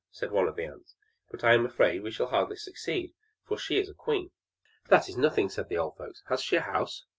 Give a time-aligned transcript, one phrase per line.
[0.09, 0.95] said one of the ants.
[1.29, 3.13] "But I am afraid we shall hardly succeed,
[3.45, 4.31] for she is a queen!"
[4.87, 6.23] "That is nothing!" said the old folks.
[6.27, 7.05] "Has she a house?"